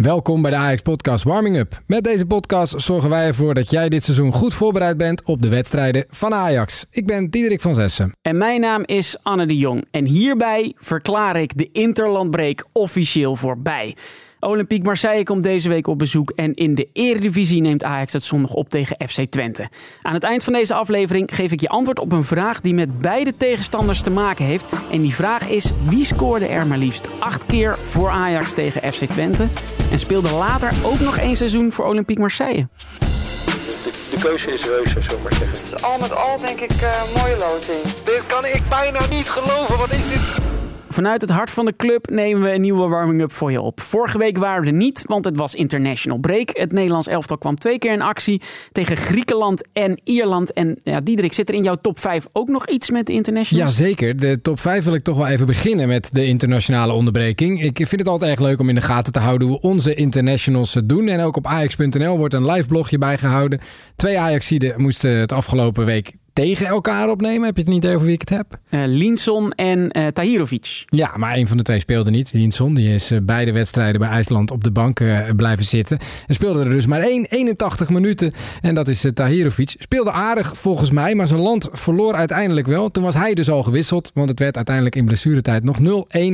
[0.00, 1.82] Welkom bij de Ajax Podcast Warming Up.
[1.86, 5.48] Met deze podcast zorgen wij ervoor dat jij dit seizoen goed voorbereid bent op de
[5.48, 6.86] wedstrijden van Ajax.
[6.90, 8.12] Ik ben Diederik van Zessen.
[8.22, 9.86] En mijn naam is Anne de Jong.
[9.90, 13.96] En hierbij verklaar ik de Interlandbreek officieel voorbij.
[14.40, 18.52] Olympique Marseille komt deze week op bezoek en in de Eredivisie neemt Ajax het zondag
[18.52, 19.68] op tegen FC Twente.
[20.00, 22.98] Aan het eind van deze aflevering geef ik je antwoord op een vraag die met
[22.98, 24.66] beide tegenstanders te maken heeft.
[24.90, 29.04] En die vraag is: wie scoorde er maar liefst acht keer voor Ajax tegen FC
[29.04, 29.48] Twente
[29.90, 32.68] en speelde later ook nog één seizoen voor Olympique Marseille?
[33.82, 35.82] De, de keuze is reuze, zo maar zeggen.
[35.82, 37.82] Al met al denk ik uh, mooie loting.
[38.04, 39.78] Dit kan ik bijna niet geloven.
[39.78, 40.39] Wat is dit?
[41.00, 43.80] Vanuit het hart van de club nemen we een nieuwe warming-up voor je op.
[43.80, 46.50] Vorige week waren we er niet, want het was international break.
[46.52, 50.52] Het Nederlands elftal kwam twee keer in actie tegen Griekenland en Ierland.
[50.52, 53.78] En ja, Diederik, zit er in jouw top 5 ook nog iets met de internationals?
[53.78, 57.62] Jazeker, de top 5 wil ik toch wel even beginnen met de internationale onderbreking.
[57.62, 60.74] Ik vind het altijd erg leuk om in de gaten te houden hoe onze internationals
[60.74, 61.08] het doen.
[61.08, 63.60] En ook op ajax.nl wordt een live blogje bijgehouden.
[63.96, 67.46] Twee Ajaxiden moesten het afgelopen week tegen elkaar opnemen.
[67.46, 68.58] Heb je het niet over wie ik het heb?
[68.70, 70.84] Uh, Linson en uh, Tahirovic.
[70.86, 72.32] Ja, maar een van de twee speelde niet.
[72.32, 75.02] Linson die is uh, beide wedstrijden bij IJsland op de bank
[75.36, 75.98] blijven zitten.
[76.26, 78.32] En speelde er dus maar één, 81 minuten.
[78.60, 79.74] En dat is Tahirovic.
[79.78, 82.90] Speelde aardig volgens mij, maar zijn land verloor uiteindelijk wel.
[82.90, 85.82] Toen was hij dus al gewisseld, want het werd uiteindelijk in blessuretijd nog 0-1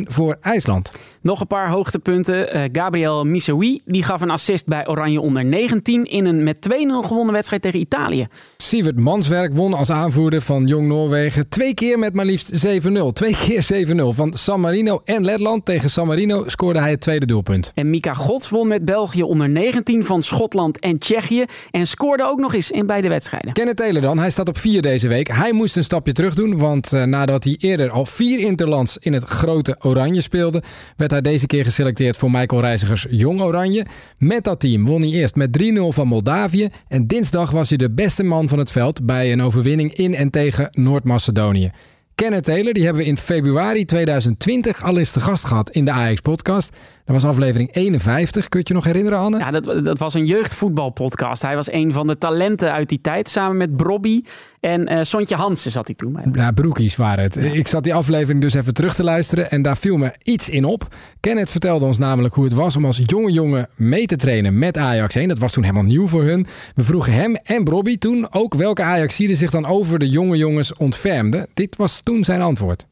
[0.03, 0.93] voor IJsland.
[1.21, 2.71] Nog een paar hoogtepunten.
[2.73, 6.73] Gabriel Misaoui die gaf een assist bij Oranje onder 19 in een met 2-0
[7.07, 8.27] gewonnen wedstrijd tegen Italië.
[8.57, 11.49] Sievert Manswerk won als aanvoerder van Jong Noorwegen.
[11.49, 13.13] Twee keer met maar liefst 7-0.
[13.13, 14.15] Twee keer 7-0.
[14.15, 17.73] Van San Marino en Letland tegen San Marino scoorde hij het tweede doelpunt.
[17.75, 21.45] En Mika Gods won met België onder 19 van Schotland en Tsjechië.
[21.71, 23.53] En scoorde ook nog eens in beide wedstrijden.
[23.53, 24.19] Kenneth Taylor dan.
[24.19, 25.29] Hij staat op 4 deze week.
[25.29, 26.59] Hij moest een stapje terug doen.
[26.59, 30.63] Want uh, nadat hij eerder al vier interlands in het grote Oranje speelde...
[30.97, 33.87] werd hij deze keer geselecteerd voor Michael Reizigers Jong Oranje.
[34.19, 36.69] Met dat team won hij eerst met 3-0 van Moldavië.
[36.89, 40.31] En dinsdag was hij de beste man van het veld bij een overwinning in en
[40.31, 41.71] tegen Noord-Macedonië.
[42.15, 45.91] Kenneth Taylor, die hebben we in februari 2020 al eens te gast gehad in de
[45.91, 46.77] Ajax-podcast.
[47.07, 48.49] Dat was aflevering 51.
[48.49, 49.39] Kun je je nog herinneren, Anne?
[49.39, 51.43] Ja, dat, dat was een jeugdvoetbalpodcast.
[51.43, 53.29] Hij was een van de talenten uit die tijd.
[53.29, 54.21] Samen met Brobby
[54.61, 56.25] en uh, Sontje Hansen zat hij toen bij.
[56.33, 57.37] Ja, broekies waren het.
[57.37, 59.51] Ik zat die aflevering dus even terug te luisteren.
[59.51, 60.95] En daar viel me iets in op.
[61.21, 64.77] Kenneth vertelde ons namelijk hoe het was om als jonge jongen mee te trainen met
[64.77, 65.29] Ajax 1.
[65.29, 66.47] Dat was toen helemaal nieuw voor hun.
[66.75, 70.73] We vroegen hem en Brobby toen ook welke Ajaxiden zich dan over de jonge jongens
[70.77, 71.47] ontfermden.
[71.55, 72.87] Dit was toen zijn antwoord.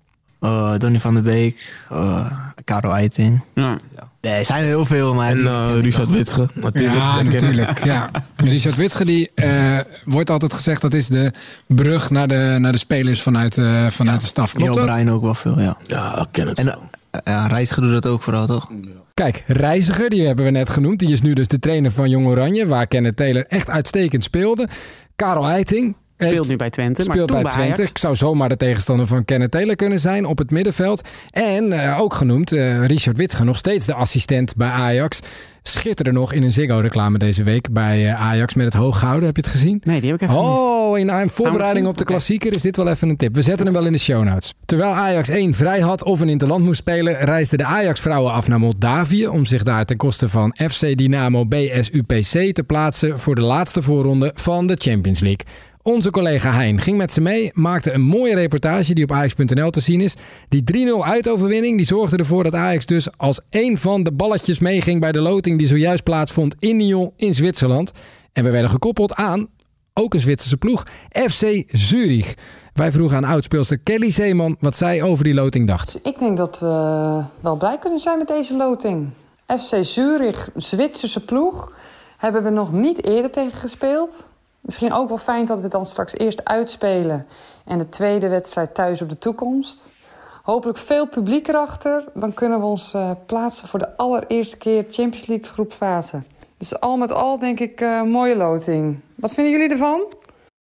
[0.44, 2.30] Uh, Donny van der Beek, uh,
[2.64, 3.40] Karel Eiting.
[3.54, 3.78] Ja.
[4.20, 5.14] Nee, er zijn er heel veel.
[5.14, 6.94] Maar en uh, Richard Witsche, natuurlijk.
[6.94, 7.84] Ja, natuurlijk.
[7.84, 8.10] Ja.
[8.36, 9.30] Richard Witsche, die
[10.04, 11.32] wordt altijd gezegd dat is de
[11.66, 14.52] brug naar de, naar de spelers vanuit, vanuit de staf.
[14.52, 14.84] Klopt dat?
[14.84, 15.76] Brein ook wel veel, ja.
[15.86, 16.78] Ja, ik ken het en,
[17.24, 18.70] ja, Reiziger doet dat ook vooral, toch?
[19.14, 20.98] Kijk, Reiziger, die hebben we net genoemd.
[20.98, 24.68] Die is nu dus de trainer van Jong Oranje, waar Kenneth Taylor echt uitstekend speelde.
[25.16, 27.02] Karel Eiting, Speelt nu bij Twente.
[27.02, 27.82] Speelt maar bij Twente.
[27.82, 31.08] Ik zou zomaar de tegenstander van Kenneth Taylor kunnen zijn op het middenveld.
[31.30, 35.20] En uh, ook genoemd, uh, Richard Witge, nog steeds de assistent bij Ajax.
[35.62, 39.24] Schitterde nog in een Ziggo-reclame deze week bij uh, Ajax met het hooggouden.
[39.26, 39.80] Heb je het gezien?
[39.84, 42.88] Nee, die heb ik even Oh, in een voorbereiding op de klassieker is dit wel
[42.88, 43.34] even een tip.
[43.34, 44.54] We zetten hem wel in de show notes.
[44.64, 47.14] Terwijl Ajax 1 vrij had of een interland moest spelen...
[47.14, 49.26] reisden de Ajax-vrouwen af naar Moldavië...
[49.26, 53.18] om zich daar ten koste van FC Dynamo BSUPC te plaatsen...
[53.20, 55.46] voor de laatste voorronde van de Champions League.
[55.86, 59.80] Onze collega Hein ging met ze mee, maakte een mooie reportage die op Ajax.nl te
[59.80, 60.16] zien is.
[60.48, 60.62] Die
[60.98, 65.12] 3-0 uitoverwinning die zorgde ervoor dat Ajax dus als een van de balletjes meeging bij
[65.12, 67.92] de loting die zojuist plaatsvond in Lyon in Zwitserland.
[68.32, 69.48] En we werden gekoppeld aan,
[69.92, 72.34] ook een Zwitserse ploeg, FC Zurich.
[72.72, 76.00] Wij vroegen aan oudspeelster Kelly Zeeman wat zij over die loting dacht.
[76.02, 79.08] Ik denk dat we wel blij kunnen zijn met deze loting.
[79.46, 81.72] FC Zurich, Zwitserse ploeg,
[82.16, 84.32] hebben we nog niet eerder tegen gespeeld.
[84.64, 87.26] Misschien ook wel fijn dat we dan straks eerst uitspelen
[87.64, 89.92] en de tweede wedstrijd thuis op de toekomst.
[90.42, 92.04] Hopelijk veel publiek erachter.
[92.14, 96.22] Dan kunnen we ons uh, plaatsen voor de allereerste keer Champions League groepfase.
[96.58, 99.00] Dus al met al denk ik uh, mooie loting.
[99.14, 100.02] Wat vinden jullie ervan?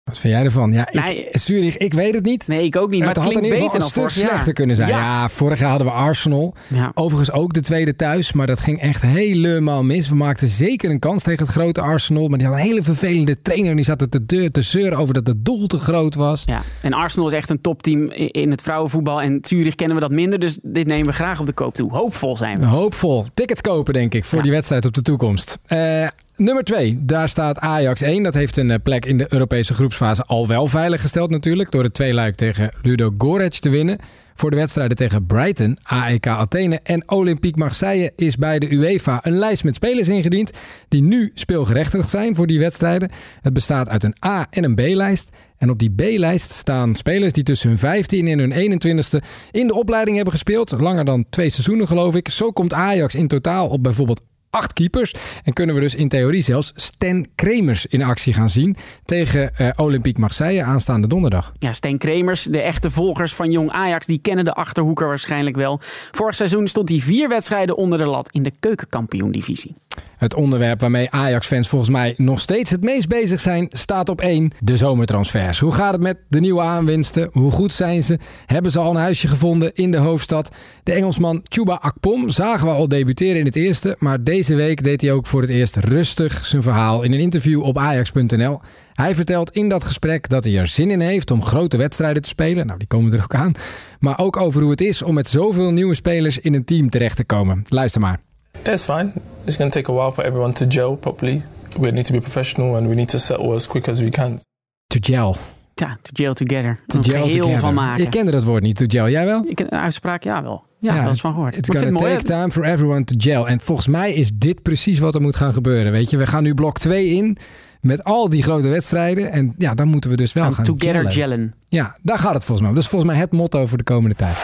[0.06, 0.72] Wat vind jij ervan?
[0.72, 2.48] Ja, ik, nee, Zurich, ik weet het niet.
[2.48, 2.98] Nee, ik ook niet.
[2.98, 4.88] Maar het, het had in ieder geval een stuk slechter kunnen zijn.
[4.88, 4.98] Ja.
[4.98, 5.28] ja.
[5.28, 6.54] vorig jaar hadden we Arsenal.
[6.66, 6.90] Ja.
[6.94, 8.32] Overigens ook de tweede thuis.
[8.32, 10.08] Maar dat ging echt helemaal mis.
[10.08, 12.28] We maakten zeker een kans tegen het grote Arsenal.
[12.28, 13.74] Maar die had een hele vervelende trainer.
[13.74, 16.42] Die zat te, deur te zeuren over dat het doel te groot was.
[16.46, 19.22] Ja, en Arsenal is echt een topteam in het vrouwenvoetbal.
[19.22, 20.38] En Zurich kennen we dat minder.
[20.38, 21.90] Dus dit nemen we graag op de koop toe.
[21.92, 22.66] Hoopvol zijn we.
[22.66, 23.26] Hoopvol.
[23.34, 25.58] Tickets kopen, denk ik, voor die wedstrijd op de toekomst.
[25.68, 28.22] Uh, Nummer 2, daar staat Ajax 1.
[28.22, 31.70] Dat heeft een plek in de Europese groepsfase al wel veiliggesteld natuurlijk.
[31.70, 33.98] Door de tweeluik tegen Ludo Goretz te winnen.
[34.34, 39.38] Voor de wedstrijden tegen Brighton, AEK Athene en Olympique Marseille is bij de UEFA een
[39.38, 40.50] lijst met spelers ingediend
[40.88, 43.10] die nu speelgerechtigd zijn voor die wedstrijden.
[43.40, 45.36] Het bestaat uit een A- en een B-lijst.
[45.58, 49.74] En op die B-lijst staan spelers die tussen hun 15 en hun 21ste in de
[49.74, 50.80] opleiding hebben gespeeld.
[50.80, 52.28] Langer dan twee seizoenen geloof ik.
[52.28, 54.20] Zo komt Ajax in totaal op bijvoorbeeld
[54.56, 55.14] acht keepers.
[55.44, 59.68] En kunnen we dus in theorie zelfs Sten Kremers in actie gaan zien tegen uh,
[59.76, 61.52] Olympique Marseille aanstaande donderdag.
[61.58, 65.80] Ja, Sten Kremers, de echte volgers van Jong Ajax, die kennen de Achterhoeker waarschijnlijk wel.
[66.10, 69.74] Vorig seizoen stond hij vier wedstrijden onder de lat in de keukenkampioen-divisie.
[70.16, 74.50] Het onderwerp waarmee Ajax-fans volgens mij nog steeds het meest bezig zijn, staat op één:
[74.60, 75.58] de zomertransfers.
[75.58, 77.28] Hoe gaat het met de nieuwe aanwinsten?
[77.32, 78.18] Hoe goed zijn ze?
[78.46, 80.50] Hebben ze al een huisje gevonden in de hoofdstad?
[80.82, 85.00] De Engelsman Chuba Akpom zagen we al debuteren in het eerste, maar deze week deed
[85.00, 88.60] hij ook voor het eerst rustig zijn verhaal in een interview op Ajax.nl.
[88.94, 92.28] Hij vertelt in dat gesprek dat hij er zin in heeft om grote wedstrijden te
[92.28, 92.66] spelen.
[92.66, 93.52] Nou, die komen er ook aan.
[93.98, 97.16] Maar ook over hoe het is om met zoveel nieuwe spelers in een team terecht
[97.16, 97.64] te komen.
[97.68, 98.25] Luister maar.
[98.62, 99.12] It's fine.
[99.44, 101.42] It's going to take a while for everyone to gel properly.
[101.78, 104.40] We need to be professional and we need to settle as quick as we can.
[104.86, 105.36] To gel.
[105.74, 106.78] Ja, to gel together.
[106.86, 107.58] To gel heel together.
[107.58, 108.02] van maken.
[108.04, 109.08] Je kende dat woord niet, to gel.
[109.08, 109.44] Jij wel?
[109.48, 110.64] Ik ken een uitspraak, ja wel.
[110.78, 111.56] Ja, ja dat is van gehoord.
[111.56, 113.48] It's gonna take time for everyone to gel.
[113.48, 115.92] En volgens mij is dit precies wat er moet gaan gebeuren.
[115.92, 117.36] Weet je, we gaan nu blok 2 in
[117.80, 119.30] met al die grote wedstrijden.
[119.30, 121.12] En ja, dan moeten we dus wel And gaan together gellen.
[121.12, 121.54] gellen.
[121.68, 122.74] Ja, daar gaat het volgens mij om.
[122.74, 124.36] Dat is volgens mij het motto voor de komende tijd.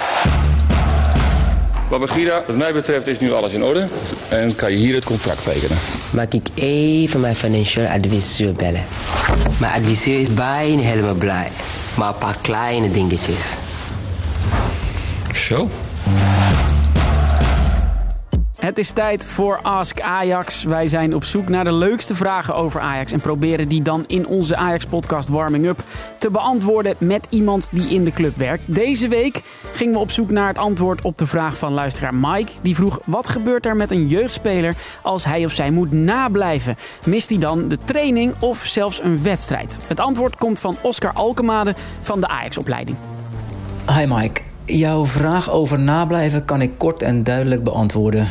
[1.92, 3.86] Babagira, wat mij betreft is nu alles in orde.
[4.28, 5.76] En kan je hier het contract tekenen.
[6.10, 8.84] Mag ik even mijn financial adviseur bellen?
[9.60, 11.50] Mijn adviseur is bijna helemaal blij.
[11.96, 13.54] Maar een paar kleine dingetjes.
[15.34, 15.68] Zo.
[18.62, 20.64] Het is tijd voor Ask Ajax.
[20.64, 24.26] Wij zijn op zoek naar de leukste vragen over Ajax en proberen die dan in
[24.26, 25.78] onze Ajax-podcast Warming Up
[26.18, 28.62] te beantwoorden met iemand die in de club werkt.
[28.74, 29.42] Deze week
[29.72, 32.52] gingen we op zoek naar het antwoord op de vraag van luisteraar Mike.
[32.62, 36.76] Die vroeg: wat gebeurt er met een jeugdspeler als hij of zij moet nablijven?
[37.04, 39.78] Mist hij dan de training of zelfs een wedstrijd?
[39.86, 42.96] Het antwoord komt van Oscar Alkemade van de Ajax-opleiding.
[43.96, 44.51] Hi Mike.
[44.74, 48.28] Jouw vraag over nablijven kan ik kort en duidelijk beantwoorden.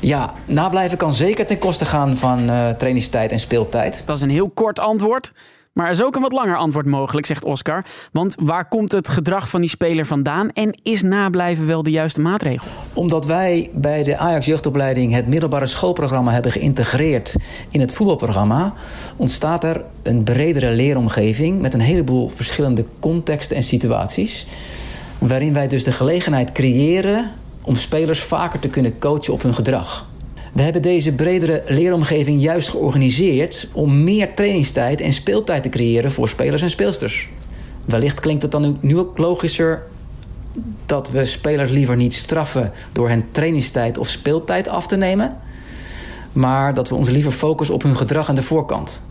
[0.00, 4.02] Ja, nablijven kan zeker ten koste gaan van uh, trainingstijd en speeltijd.
[4.06, 5.32] Dat is een heel kort antwoord.
[5.72, 7.84] Maar er is ook een wat langer antwoord mogelijk, zegt Oscar.
[8.12, 10.50] Want waar komt het gedrag van die speler vandaan?
[10.50, 12.66] En is nablijven wel de juiste maatregel?
[12.92, 17.36] Omdat wij bij de Ajax jeugdopleiding het middelbare schoolprogramma hebben geïntegreerd
[17.70, 18.74] in het voetbalprogramma,
[19.16, 24.46] ontstaat er een bredere leeromgeving met een heleboel verschillende contexten en situaties.
[25.28, 27.30] Waarin wij dus de gelegenheid creëren
[27.62, 30.06] om spelers vaker te kunnen coachen op hun gedrag.
[30.52, 36.28] We hebben deze bredere leeromgeving juist georganiseerd om meer trainingstijd en speeltijd te creëren voor
[36.28, 37.28] spelers en speelsters.
[37.84, 39.82] Wellicht klinkt het dan nu ook logischer
[40.86, 45.36] dat we spelers liever niet straffen door hen trainingstijd of speeltijd af te nemen,
[46.32, 49.04] maar dat we ons liever focussen op hun gedrag aan de voorkant.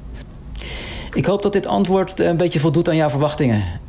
[1.13, 3.80] Ik hoop dat dit antwoord een beetje voldoet aan jouw verwachtingen.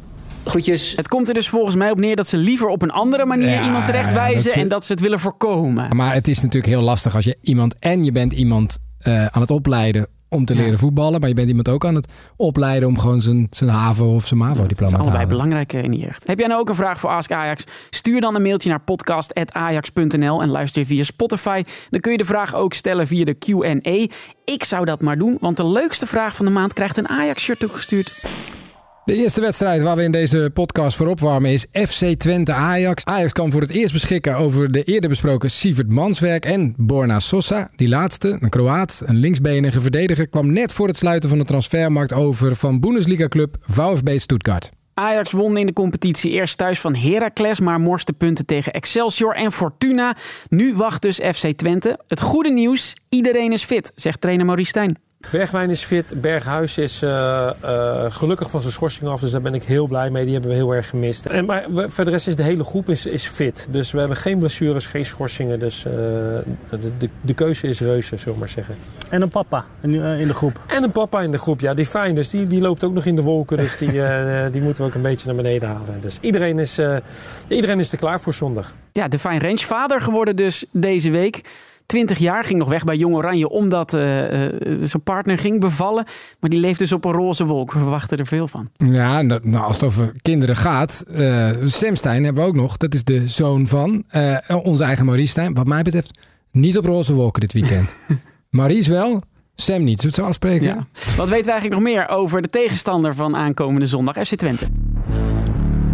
[0.45, 0.97] Groetjes.
[0.97, 3.49] Het komt er dus volgens mij op neer dat ze liever op een andere manier
[3.49, 5.97] Ja, iemand terechtwijzen dat ze- en dat ze het willen voorkomen.
[5.97, 9.41] Maar het is natuurlijk heel lastig als je iemand en je bent iemand eh, aan
[9.41, 10.61] het opleiden om te Ja.
[10.61, 12.07] leren voetballen, maar je bent iemand ook aan het
[12.37, 15.37] opleiden om gewoon zijn, zijn HAVO of zijn MAVO Dat diploma is te allebei halen.
[15.37, 16.27] belangrijk eh, in de jeugd.
[16.27, 17.65] Heb jij nou ook een vraag voor Ask Ajax?
[17.91, 21.63] Stuur dan een mailtje naar podcast.ajax.nl en luister via Spotify.
[21.91, 24.07] Dan kun je de vraag ook stellen via de Q&A.
[24.45, 27.59] Ik zou dat maar doen, want de leukste vraag van de maand krijgt een Ajax-shirt
[27.59, 28.21] toegestuurd.
[29.05, 33.05] De eerste wedstrijd waar we in deze podcast voor opwarmen is FC Twente Ajax.
[33.05, 37.71] Ajax kan voor het eerst beschikken over de eerder besproken Sievert Manswerk en Borna Sosa.
[37.77, 42.13] Die laatste, een Kroaat, een linksbenige verdediger, kwam net voor het sluiten van de transfermarkt
[42.13, 44.71] over van Bundesliga-club VfB Stuttgart.
[44.95, 49.53] Ajax won in de competitie eerst thuis van Heracles, maar morste punten tegen Excelsior en
[49.53, 50.17] Fortuna.
[50.49, 51.99] Nu wacht dus FC Twente.
[52.07, 54.97] Het goede nieuws, iedereen is fit, zegt trainer Maurice Stijn.
[55.31, 56.21] Bergwijn is fit.
[56.21, 59.21] Berghuis is eh, eh, gelukkig van zijn schorsing af.
[59.21, 60.23] Dus daar ben ik heel blij mee.
[60.25, 61.27] Die hebben we heel erg gemist.
[61.27, 63.67] En, maar we- voor de rest is de hele groep is, is fit.
[63.71, 65.59] Dus we hebben geen blessures, geen schorsingen.
[65.59, 66.43] Dus eh, de,
[66.99, 68.75] de, de keuze is reuze, zullen we maar zeggen.
[69.11, 70.61] En een papa in, in de groep.
[70.67, 71.61] En een papa in de groep.
[71.61, 72.15] Ja, die fijn.
[72.15, 73.57] Dus die, die loopt ook nog in de wolken.
[73.57, 76.01] Dus die, eh, die moeten we ook een beetje naar beneden halen.
[76.01, 76.97] Dus iedereen is, eh,
[77.49, 78.75] iedereen is er klaar voor zondag.
[78.93, 81.41] Ja, de Fine Range vader geworden dus deze week.
[81.87, 86.05] 20 jaar, ging nog weg bij Jong Oranje omdat eh, eh, zijn partner ging bevallen.
[86.41, 87.73] Maar die leeft dus op een roze wolk.
[87.73, 88.69] We verwachten er veel van.
[88.77, 91.05] Ja, nou, nou, als het over kinderen gaat.
[91.15, 92.77] eh Sam Stein hebben we ook nog.
[92.77, 95.55] Dat is de zoon van eh, onze eigen Maurice Stijn.
[95.55, 96.19] Wat mij betreft
[96.51, 97.95] niet op roze wolken dit weekend.
[98.51, 99.23] Maurice wel,
[99.55, 100.01] Sam niet.
[100.01, 100.67] Zullen we het zo afspreken?
[100.67, 100.87] Ja.
[101.17, 104.67] Wat weten we eigenlijk nog meer over de tegenstander van aankomende zondag, FC Twente?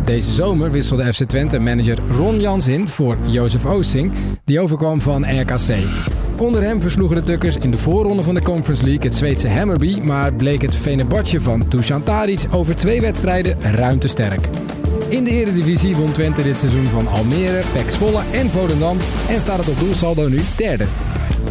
[0.09, 4.13] Deze zomer wisselde FC Twente manager Ron Jans in voor Jozef Oosting,
[4.45, 5.75] die overkwam van RKC.
[6.37, 10.01] Onder hem versloegen de Tukkers in de voorronde van de Conference League het Zweedse Hammerby,
[10.01, 12.03] maar bleek het Fenerbahce van Dusan
[12.51, 14.49] over twee wedstrijden ruim te sterk.
[15.09, 18.97] In de Eredivisie won Twente dit seizoen van Almere, Pek Zwolle en Volendam
[19.29, 20.85] en staat het op doelsaldo nu derde.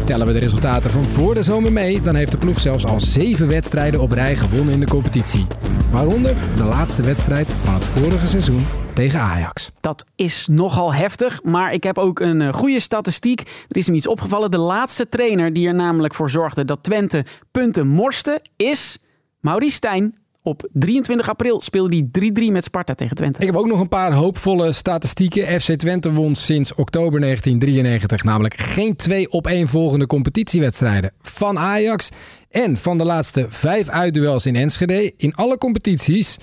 [0.04, 3.00] Tellen we de resultaten van voor de zomer mee, dan heeft de ploeg zelfs al
[3.00, 5.46] zeven wedstrijden op rij gewonnen in de competitie.
[5.90, 9.70] Waaronder de laatste wedstrijd van het vorige seizoen tegen Ajax.
[9.80, 13.40] Dat is nogal heftig, maar ik heb ook een eh, goede statistiek.
[13.40, 14.50] Er is hem iets opgevallen.
[14.50, 18.98] De laatste trainer die er namelijk voor zorgde dat Twente punten morste, is
[19.40, 20.14] Maurice Stijn.
[20.48, 23.40] Op 23 april speelde hij 3-3 met Sparta tegen Twente.
[23.40, 25.60] Ik heb ook nog een paar hoopvolle statistieken.
[25.60, 32.08] FC Twente won sinds oktober 1993 namelijk geen twee op één volgende competitiewedstrijden van Ajax.
[32.50, 36.38] En van de laatste vijf uitduels in Enschede in alle competities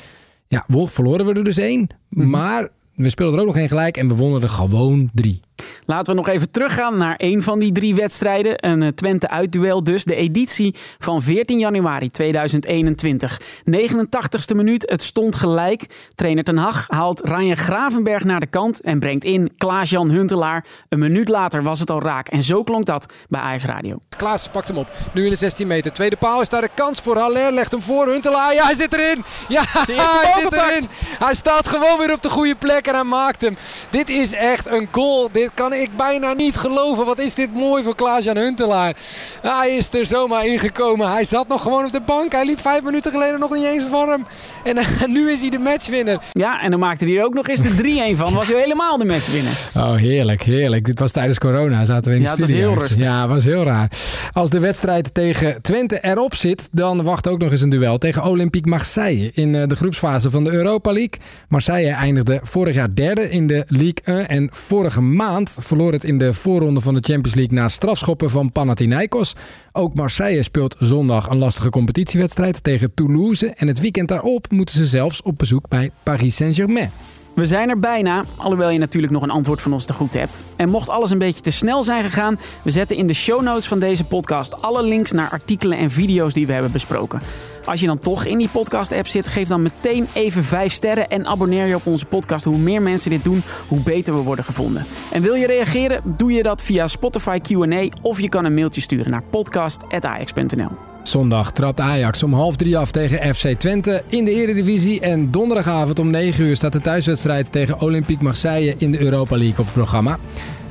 [0.48, 1.88] ja, verloren we er dus één.
[2.10, 2.30] Mhm.
[2.30, 5.40] Maar we speelden er ook nog één gelijk en we wonnen er gewoon drie.
[5.86, 8.68] Laten we nog even teruggaan naar een van die drie wedstrijden.
[8.68, 10.04] Een eh, Twente uitduel dus.
[10.04, 13.42] De editie van 14 januari 2021.
[13.72, 15.86] 89ste minuut, het stond gelijk.
[16.16, 20.66] Trainer Ten Hag haalt Ryan Gravenberg naar de kant en brengt in Klaas-Jan Huntelaar.
[20.90, 22.28] Een minuut later was het al raak.
[22.28, 24.00] En zo klonk dat bij Ajax Radio.
[24.18, 24.92] Klaas pakt hem op.
[25.12, 25.94] Nu in de 16 meter.
[25.94, 27.18] Tweede paal is daar de kans voor.
[27.18, 28.08] Haller legt hem voor.
[28.08, 29.24] Huntelaar, ja hij zit erin.
[29.48, 30.88] Ja hij zit erin.
[31.20, 33.58] Hij staat gewoon weer op de goede plek en hij maakt hem.
[33.90, 35.30] Dit is echt een goal.
[35.32, 37.06] Dit kan ik bijna niet geloven.
[37.06, 38.96] Wat is dit mooi voor Klaas-Jan Huntelaar.
[39.42, 41.12] Hij is er zomaar ingekomen.
[41.12, 42.32] Hij zat nog gewoon op de bank.
[42.32, 44.26] Hij liep vijf minuten geleden nog niet eens warm.
[44.64, 44.78] En
[45.16, 46.20] nu is hij de matchwinner.
[46.32, 48.34] Ja, en dan maakte hij er ook nog eens de 3-1 van.
[48.34, 49.54] Was hij helemaal de matchwinner.
[49.76, 50.86] Oh, heerlijk, heerlijk.
[50.86, 51.86] Dit was tijdens corona.
[51.86, 52.58] Zaten we in de ja, studio.
[52.58, 53.04] Ja, was heel rustig.
[53.04, 53.92] Ja, was heel raar.
[54.32, 58.24] Als de wedstrijd tegen Twente erop zit, dan wacht ook nog eens een duel tegen
[58.24, 61.20] Olympique Marseille in eh, de groepsfase van de Europa League.
[61.50, 66.18] Marseille eindigde vorig jaar derde in de Ligue 1 en vorige maand verloor het in
[66.18, 69.36] de voorronde van de Champions League na strafschoppen van Panathinaikos.
[69.72, 74.86] Ook Marseille speelt zondag een lastige competitiewedstrijd tegen Toulouse en het weekend daarop moeten ze
[74.86, 76.92] zelfs op bezoek bij Paris Saint-Germain.
[77.36, 80.46] We zijn er bijna, alhoewel je natuurlijk nog een antwoord van ons te goed hebt.
[80.56, 83.68] En mocht alles een beetje te snel zijn gegaan, we zetten in de show notes
[83.68, 87.22] van deze podcast alle links naar artikelen en video's die we hebben besproken.
[87.66, 91.26] Als je dan toch in die podcast-app zit, geef dan meteen even 5 sterren en
[91.26, 92.46] abonneer je op onze podcast.
[92.46, 94.86] Hoe meer mensen dit doen, hoe beter we worden gevonden.
[95.12, 96.02] En wil je reageren?
[96.18, 100.95] Doe je dat via Spotify Q&A of je kan een mailtje sturen naar podcast@ajax.nl.
[101.08, 105.00] Zondag trapt Ajax om half drie af tegen FC Twente in de Eredivisie.
[105.02, 109.60] En donderdagavond om 9 uur staat de thuiswedstrijd tegen Olympique Marseille in de Europa League
[109.60, 110.18] op het programma.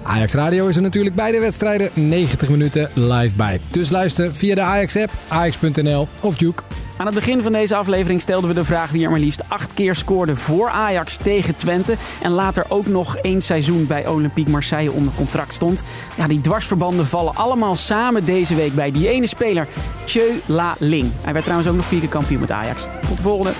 [0.02, 3.60] Ajax Radio is er natuurlijk bij de wedstrijden 90 minuten live bij.
[3.70, 6.62] Dus luister via de Ajax-app, ajax.nl of Juke.
[6.96, 9.74] Aan het begin van deze aflevering stelden we de vraag wie er maar liefst acht
[9.74, 11.96] keer scoorde voor Ajax tegen Twente.
[12.22, 15.82] En later ook nog één seizoen bij Olympique Marseille onder contract stond.
[16.14, 19.68] Ja, die dwarsverbanden vallen allemaal samen deze week bij die ene speler,
[20.04, 21.10] Thieu La Ling.
[21.20, 22.86] Hij werd trouwens ook nog vierde kampioen met Ajax.
[23.08, 23.52] Tot de volgende.